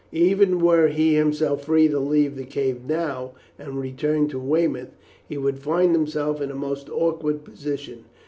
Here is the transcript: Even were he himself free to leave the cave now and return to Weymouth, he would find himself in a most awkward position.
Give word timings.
Even 0.13 0.59
were 0.61 0.87
he 0.87 1.13
himself 1.13 1.65
free 1.65 1.87
to 1.87 1.99
leave 1.99 2.35
the 2.35 2.43
cave 2.43 2.85
now 2.87 3.33
and 3.59 3.79
return 3.79 4.27
to 4.29 4.39
Weymouth, 4.39 4.95
he 5.29 5.37
would 5.37 5.59
find 5.59 5.91
himself 5.93 6.41
in 6.41 6.49
a 6.49 6.55
most 6.55 6.89
awkward 6.89 7.43
position. 7.43 8.05